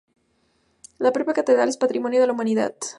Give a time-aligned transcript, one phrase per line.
[0.97, 2.73] La propia catedral es Patrimonio de la Humanidad.